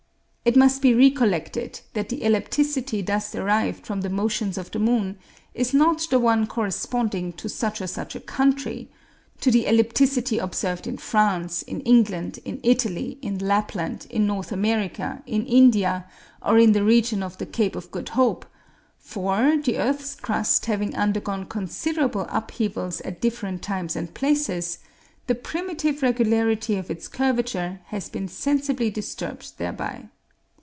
It 0.43 0.55
must 0.57 0.81
be 0.81 0.95
recollected 0.95 1.81
that 1.93 2.09
the 2.09 2.21
ellipticity 2.21 3.05
thus 3.05 3.31
derived 3.31 3.85
from 3.85 4.01
the 4.01 4.09
motions 4.09 4.57
of 4.57 4.71
the 4.71 4.79
moon 4.79 5.19
is 5.53 5.71
not 5.71 6.07
the 6.09 6.17
one 6.19 6.47
corresponding 6.47 7.31
to 7.33 7.47
such 7.47 7.79
or 7.79 7.85
such 7.85 8.15
a 8.15 8.19
country, 8.19 8.89
to 9.39 9.51
the 9.51 9.65
ellipticity 9.65 10.39
observed 10.41 10.87
in 10.87 10.97
France, 10.97 11.61
in 11.61 11.81
England, 11.81 12.39
in 12.43 12.59
Italy, 12.63 13.19
in 13.21 13.37
Lapland, 13.37 14.07
in 14.09 14.25
North 14.25 14.51
America, 14.51 15.21
in 15.27 15.45
India, 15.45 16.05
or 16.41 16.57
in 16.57 16.71
the 16.71 16.83
region 16.83 17.21
of 17.21 17.37
the 17.37 17.45
Cape 17.45 17.75
of 17.75 17.91
Good 17.91 18.09
Hope; 18.09 18.47
for, 18.97 19.57
the 19.63 19.77
earth's 19.77 20.15
crust 20.15 20.65
having 20.65 20.95
undergone 20.95 21.45
considerable 21.45 22.25
upheavals 22.31 22.99
at 23.01 23.21
different 23.21 23.61
times 23.61 23.95
and 23.95 24.15
places, 24.15 24.79
the 25.27 25.35
primitive 25.35 26.01
regularity 26.01 26.77
of 26.77 26.89
its 26.89 27.07
curvature 27.07 27.79
has 27.85 28.09
been 28.09 28.27
sensibly 28.27 28.89
disturbed 28.89 29.51
thereby. 29.59 30.09